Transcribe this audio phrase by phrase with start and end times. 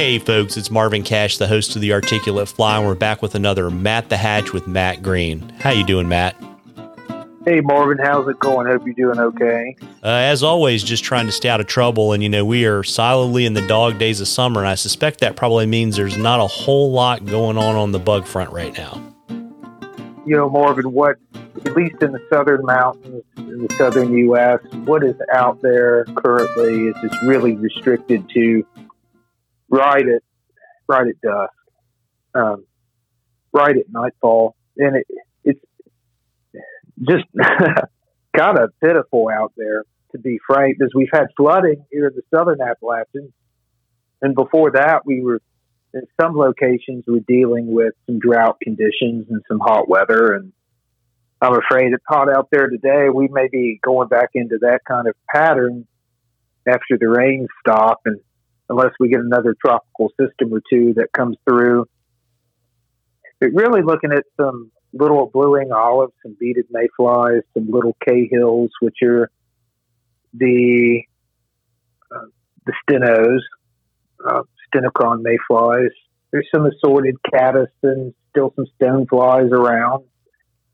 [0.00, 3.34] Hey, folks, it's Marvin Cash, the host of the Articulate Fly, and we're back with
[3.34, 5.46] another Matt the Hatch with Matt Green.
[5.60, 6.42] How you doing, Matt?
[7.44, 8.66] Hey, Marvin, how's it going?
[8.66, 9.76] Hope you're doing okay.
[10.02, 12.14] Uh, as always, just trying to stay out of trouble.
[12.14, 15.20] And, you know, we are solidly in the dog days of summer, and I suspect
[15.20, 18.74] that probably means there's not a whole lot going on on the bug front right
[18.74, 19.02] now.
[20.24, 21.18] You know, Marvin, what,
[21.66, 26.86] at least in the southern mountains, in the southern U.S., what is out there currently
[26.86, 28.64] is just really restricted to
[29.70, 30.22] right at,
[30.88, 31.52] right at dusk,
[32.34, 32.64] um,
[33.52, 34.56] right at nightfall.
[34.76, 35.06] And it,
[35.44, 35.60] it's
[36.98, 37.24] just
[38.36, 42.22] kind of pitiful out there, to be frank, because we've had flooding here in the
[42.34, 43.32] southern Appalachians.
[44.22, 45.40] And before that, we were
[45.94, 50.34] in some locations we're dealing with some drought conditions and some hot weather.
[50.34, 50.52] And
[51.40, 53.08] I'm afraid it's hot out there today.
[53.12, 55.86] We may be going back into that kind of pattern
[56.66, 58.20] after the rains stop, and
[58.70, 61.86] unless we get another tropical system or two that comes through.
[63.40, 68.98] But really looking at some little blue-wing olives, some Baetid mayflies, some little cahills, which
[69.04, 69.30] are
[70.32, 71.02] the
[72.14, 72.26] uh,
[72.64, 73.40] the stenos,
[74.28, 74.42] uh,
[75.20, 75.90] mayflies.
[76.30, 80.04] There's some assorted caddis and still some stoneflies around.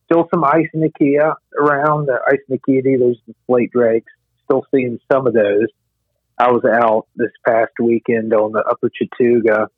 [0.04, 2.06] Still some ice Isonychia around.
[2.06, 4.12] The ice Isonychia, those slate drakes.
[4.44, 5.68] Still seeing some of those.
[6.38, 9.68] I was out this past weekend on the Upper Chattooga,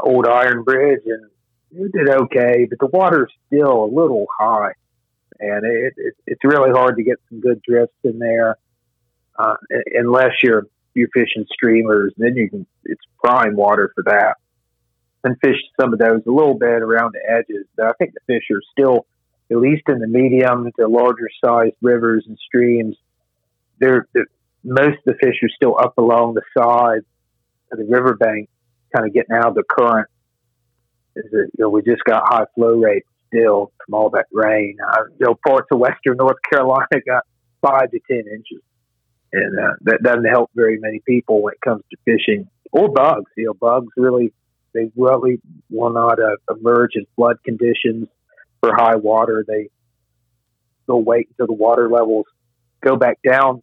[0.00, 1.30] Old Iron Bridge, and
[1.70, 4.72] you did okay, but the water's still a little high,
[5.40, 8.58] and it, it, it's really hard to get some good drifts in there
[9.38, 9.56] uh,
[9.94, 12.12] unless you're you're fishing streamers.
[12.16, 14.36] Then you can it's prime water for that.
[15.24, 17.66] And fish some of those a little bit around the edges.
[17.76, 19.06] But I think the fish are still,
[19.50, 22.96] at least in the medium to larger sized rivers and streams,
[23.78, 24.26] they're, they're
[24.64, 27.02] most of the fish are still up along the side
[27.72, 28.48] of the riverbank,
[28.94, 30.08] kind of getting out of the current
[31.16, 34.76] is you know we just got high flow rates still from all that rain.
[34.86, 37.24] Uh, you know, parts of western North Carolina got
[37.60, 38.62] five to ten inches,
[39.32, 43.30] and uh, that doesn't help very many people when it comes to fishing or bugs.
[43.36, 44.32] You know, bugs really
[44.74, 45.40] they really
[45.70, 48.08] will not uh, emerge in flood conditions
[48.60, 49.44] for high water.
[49.46, 49.68] They
[50.86, 52.26] they'll wait until the water levels
[52.82, 53.62] go back down.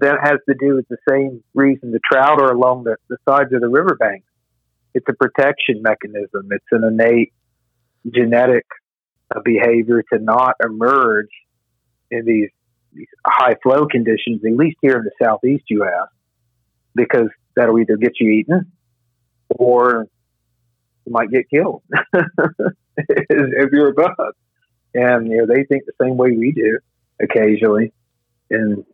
[0.00, 3.52] That has to do with the same reason the trout are along the, the sides
[3.52, 4.26] of the riverbanks
[4.94, 6.48] it's a protection mechanism.
[6.50, 7.32] It's an innate
[8.08, 8.66] genetic
[9.34, 11.30] uh, behavior to not emerge
[12.10, 12.50] in these,
[12.92, 16.08] these high flow conditions, at least here in the southeast U.S.,
[16.94, 18.72] because that'll either get you eaten
[19.48, 20.06] or
[21.06, 21.82] you might get killed
[22.96, 24.34] if you're a bug.
[24.94, 26.78] And you know they think the same way we do
[27.18, 27.94] occasionally,
[28.50, 28.84] and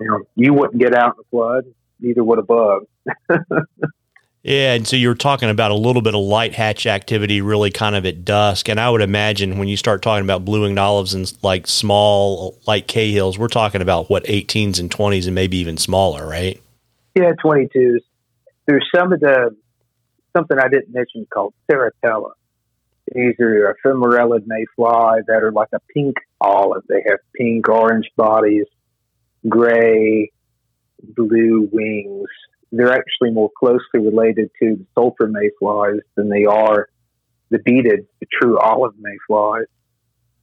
[0.00, 1.64] you know you wouldn't get out in the flood,
[2.00, 2.86] neither would a bug.
[4.42, 7.70] Yeah, and so you were talking about a little bit of light hatch activity really
[7.70, 8.70] kind of at dusk.
[8.70, 12.88] And I would imagine when you start talking about blue olives and like small light
[12.88, 16.60] cahills, we're talking about what 18s and 20s and maybe even smaller, right?
[17.14, 17.98] Yeah, 22s.
[18.66, 19.54] There's some of the,
[20.34, 22.30] something I didn't mention called Serratella.
[23.12, 26.84] These are ephemerellid mayfly that are like a pink olive.
[26.88, 28.66] They have pink, orange bodies,
[29.48, 30.30] gray,
[31.16, 32.28] blue wings
[32.72, 36.88] they're actually more closely related to the sulfur mayflies than they are
[37.50, 39.66] the Baetid, the true olive mayflies.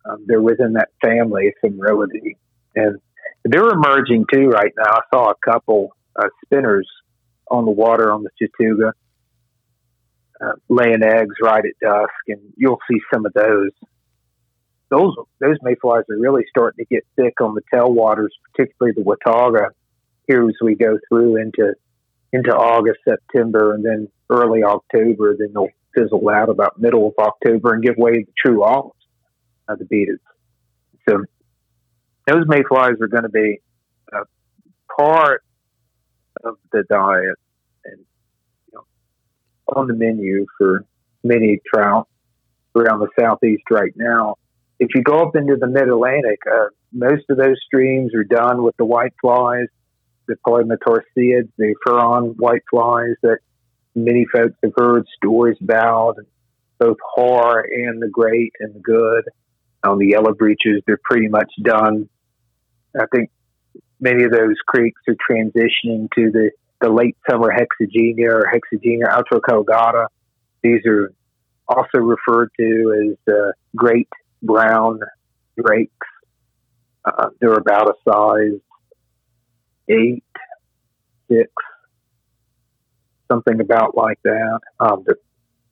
[0.05, 2.35] Um, they're within that family, Ephemerellidae.
[2.75, 2.99] And
[3.45, 4.91] they're emerging too right now.
[4.91, 6.87] I saw a couple uh, spinners
[7.49, 8.91] on the water on the Chattooga
[10.41, 13.71] uh, laying eggs right at dusk, and you'll see some of those.
[14.89, 19.69] Those those mayflies are really starting to get thick on the tailwaters, particularly the Watauga.
[20.27, 21.73] Here as we go through into
[22.33, 25.35] into August, September, and then early October.
[25.37, 28.95] Then they'll fizzle out about middle of October and give way to the true olives,
[29.67, 30.19] uh, the Baetis.
[31.09, 31.23] So
[32.27, 33.61] those mayflies are going to be
[34.13, 34.19] a
[34.99, 35.43] part
[36.43, 37.35] of the diet
[37.85, 37.99] and
[38.67, 38.85] you know,
[39.75, 40.85] on the menu for
[41.23, 42.07] many trout
[42.75, 44.35] around the southeast right now.
[44.79, 48.63] If you go up into the mid Atlantic, uh, most of those streams are done
[48.63, 49.67] with the white flies
[50.27, 53.39] the polymitarcyids, the Ephoron white flies that
[53.95, 56.15] many folks have heard stories about,
[56.77, 59.23] both horror and the great and the good.
[59.83, 62.09] On the yellow breeches, they're pretty much done.
[62.99, 63.29] I think
[63.99, 66.51] many of those creeks are transitioning to the,
[66.81, 70.07] the late summer hexagenia or hexagenia atrocauda.
[70.61, 71.11] These are
[71.67, 74.09] also referred to as uh, great
[74.41, 74.99] brown
[75.57, 76.07] drakes.
[77.05, 78.59] Uh, they're about a size
[79.89, 80.23] eight,
[81.29, 81.51] six,
[83.31, 84.59] something about like that.
[84.79, 85.17] Um, they're,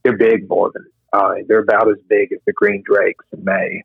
[0.04, 3.84] they're big more than uh, they're about as big as the green drakes in May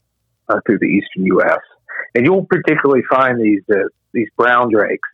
[0.48, 1.60] uh, through the eastern U.S.
[2.14, 5.08] And you'll particularly find these uh, these brown drakes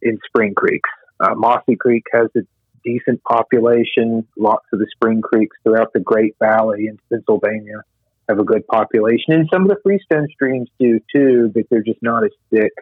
[0.00, 0.88] in spring creeks.
[1.18, 2.40] Uh, Mossy Creek has a
[2.84, 4.26] decent population.
[4.36, 7.82] Lots of the spring creeks throughout the Great Valley in Pennsylvania
[8.28, 12.02] have a good population, and some of the freestone streams do too, but they're just
[12.02, 12.72] not as thick.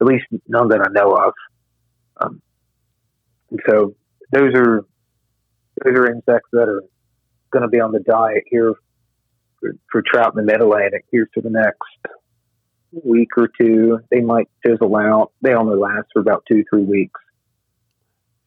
[0.00, 1.32] At least none that I know of.
[2.20, 2.42] Um,
[3.50, 3.94] and so
[4.32, 4.84] those are
[5.84, 6.82] those are insects that are
[7.50, 8.74] going to be on the diet here
[9.60, 12.14] for, for trout in the Mid Atlantic here for the next
[13.04, 14.00] week or two.
[14.10, 15.32] They might fizzle out.
[15.40, 17.20] They only last for about two three weeks.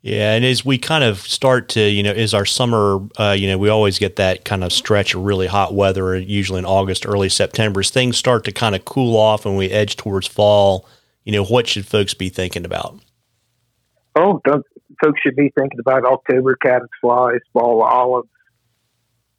[0.06, 3.48] Yeah, and as we kind of start to, you know, as our summer, uh, you
[3.48, 7.08] know, we always get that kind of stretch of really hot weather, usually in August,
[7.08, 7.80] early September.
[7.80, 10.88] As things start to kind of cool off and we edge towards fall,
[11.24, 13.00] you know, what should folks be thinking about?
[14.16, 18.30] Oh, folks should be thinking about October caddis flies, fall olives,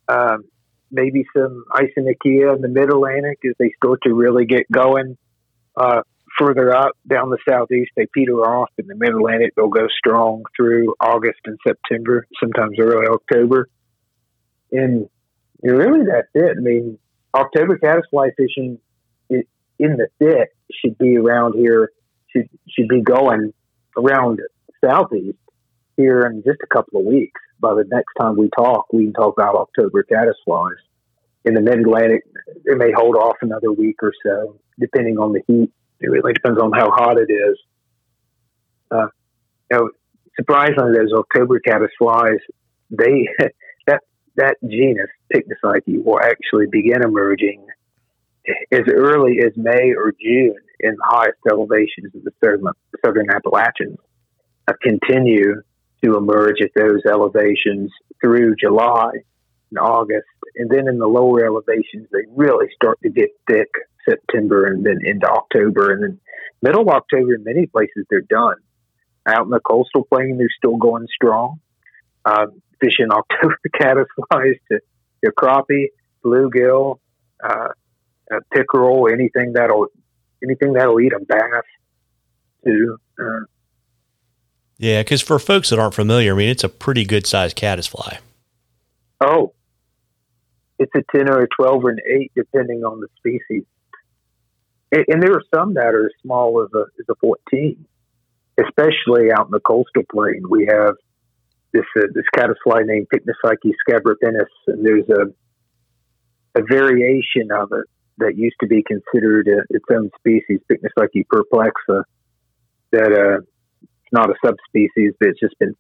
[0.09, 0.43] um,
[0.91, 5.17] maybe some Isonychia in the Mid Atlantic as they start to really get going.
[5.77, 6.03] Uh,
[6.39, 8.71] further up down the southeast, they peter off.
[8.79, 13.69] In the Mid Atlantic, they'll go strong through August and September, sometimes early October.
[14.73, 15.09] And
[15.63, 16.57] really, that's it.
[16.57, 16.99] I mean,
[17.35, 18.79] October caddisfly fishing
[19.79, 20.51] in the thick
[20.81, 21.93] should be around here.
[22.29, 23.53] Should should be going
[23.97, 24.41] around
[24.85, 25.39] southeast
[25.97, 27.41] here in just a couple of weeks.
[27.61, 30.77] By the next time we talk, we can talk about October caddisflies.
[31.45, 32.23] In the Mid Atlantic,
[32.65, 35.73] it may hold off another week or so, depending on the heat.
[36.01, 37.59] It really depends on how hot it is.
[38.91, 39.09] Uh,
[39.71, 39.91] you know,
[40.37, 42.39] surprisingly, those October caddisflies,
[42.91, 43.29] they
[43.87, 44.03] that
[44.37, 47.67] that genus Pycnopsyche will actually begin emerging
[48.71, 52.65] as early as May or June in the highest elevations of the southern,
[53.05, 53.99] southern Appalachians.
[54.69, 55.63] Uh, continue
[56.05, 57.91] to emerge at those elevations
[58.21, 59.11] through July
[59.71, 60.27] and August.
[60.57, 63.69] And then in the lower elevations, they really start to get thick
[64.09, 65.93] September and then into October.
[65.93, 66.21] And then
[66.63, 68.57] middle of October, in many places, they're done.
[69.27, 71.61] Out in the coastal plain, they're still going strong.
[72.25, 72.47] Uh,
[72.81, 74.81] fishing October caddisflies to,
[75.25, 75.87] to crappie,
[76.25, 76.99] bluegill,
[77.43, 77.69] uh,
[78.33, 79.89] uh, pickerel, anything that'll
[80.43, 81.63] anything that'll eat a bass
[82.65, 82.99] too.
[83.19, 83.41] Uh,
[84.79, 88.19] yeah, because for folks that aren't familiar, I mean, it's a pretty good sized caddisfly.
[89.21, 89.55] Oh,
[90.79, 93.65] it's a 10 or a 12 or an 8, depending on the species.
[94.97, 97.85] And, and there are some that are as small as a, as a 14,
[98.59, 100.43] especially out in the coastal plain.
[100.49, 100.95] We have
[101.73, 107.85] this uh, this caddisfly named Pycnopsyche scabripennis, and there's a a variation of it
[108.19, 112.05] that used to be considered a, its own species, Pycnopsyche perplexa,
[112.93, 113.43] that uh,
[114.13, 115.75] not a subspecies, but it's just been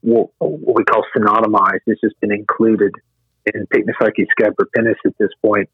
[0.00, 1.80] what, we call synonymized.
[1.86, 2.92] It's just been included
[3.52, 5.68] in Pycnopsyche scabripennis at this point,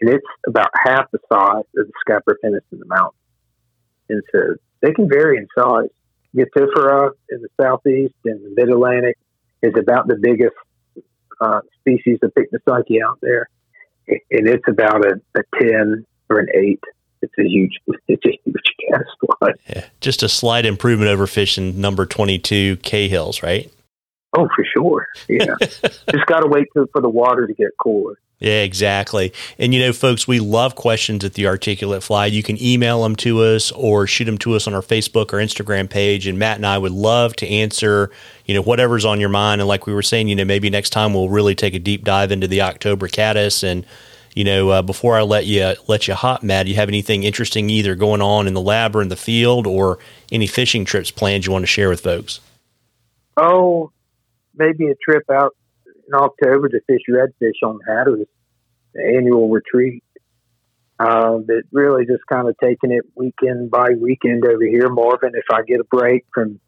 [0.00, 3.18] and it's about half the size of the scabripennis in the mountain.
[4.08, 5.90] And so they can vary in size.
[6.36, 9.16] Guttifera in the southeast and the mid Atlantic
[9.62, 10.54] is about the biggest
[11.40, 13.48] uh, species of Pycnopsyche out there,
[14.06, 16.82] and it's about a, a ten or an eight
[17.22, 17.78] it's a huge,
[18.08, 23.72] it's a huge cast Yeah, just a slight improvement over fishing number twenty-two Cahills, right?
[24.36, 25.06] Oh, for sure.
[25.28, 28.18] Yeah, just got to wait to, for the water to get cooler.
[28.40, 29.32] Yeah, exactly.
[29.58, 32.26] And you know, folks, we love questions at the Articulate Fly.
[32.26, 35.38] You can email them to us or shoot them to us on our Facebook or
[35.38, 36.28] Instagram page.
[36.28, 38.12] And Matt and I would love to answer,
[38.44, 39.60] you know, whatever's on your mind.
[39.60, 42.04] And like we were saying, you know, maybe next time we'll really take a deep
[42.04, 43.84] dive into the October caddis and
[44.34, 47.24] you know, uh, before I let you let you hop, Matt, do you have anything
[47.24, 49.98] interesting either going on in the lab or in the field, or
[50.30, 52.38] any fishing trips planned you want to share with folks?
[53.36, 53.90] Oh,
[54.54, 55.56] maybe a trip out
[56.08, 58.26] in October to fish redfish on Hatteras,
[58.94, 60.02] the annual retreat.
[60.98, 65.30] Uh, but really just kind of taking it weekend by weekend over here, Marvin.
[65.34, 66.58] If I get a break from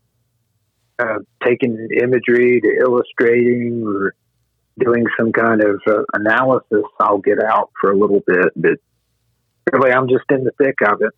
[1.01, 4.15] uh, taking imagery to illustrating or
[4.79, 8.53] doing some kind of uh, analysis, I'll get out for a little bit.
[8.55, 8.79] But
[9.73, 11.13] really, I'm just in the thick of it.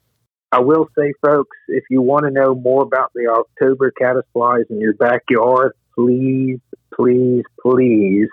[0.50, 4.80] I will say, folks, if you want to know more about the October caddisflies in
[4.80, 6.58] your backyard, please,
[6.94, 8.28] please, please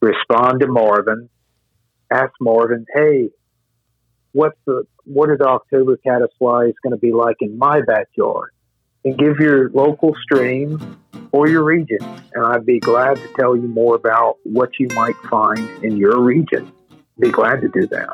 [0.00, 1.28] respond to Marvin.
[2.10, 3.30] Ask Marvin, hey,
[4.32, 8.50] what's the what the October caddisflies going to be like in my backyard?
[9.04, 10.98] And give your local stream
[11.32, 11.98] or your region.
[12.34, 16.20] And I'd be glad to tell you more about what you might find in your
[16.20, 16.70] region.
[17.18, 18.08] Be glad to do that.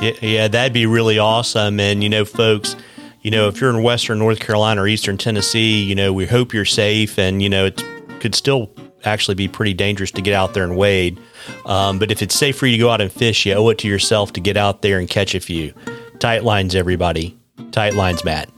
[0.00, 1.78] Yeah, yeah, that'd be really awesome.
[1.78, 2.76] And, you know, folks,
[3.20, 6.52] you know, if you're in Western North Carolina or Eastern Tennessee, you know, we hope
[6.52, 7.18] you're safe.
[7.18, 7.84] And, you know, it's
[8.22, 8.70] could still
[9.04, 11.18] actually be pretty dangerous to get out there and wade.
[11.66, 13.78] Um, but if it's safe for you to go out and fish, you owe it
[13.78, 15.74] to yourself to get out there and catch a few.
[16.20, 17.36] Tight lines, everybody.
[17.72, 18.48] Tight lines, Matt.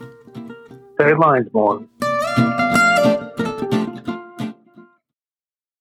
[0.99, 1.89] Tight lines, Morgan.